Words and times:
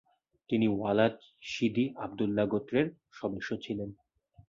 তিনি 0.49 0.67
ওয়ালাদ 0.69 1.15
সিদি 1.43 1.85
আবদুল্লাহ 1.95 2.45
গোত্রের 2.45 2.87
সদস্য 3.11 3.49
ছিলেন। 3.61 3.89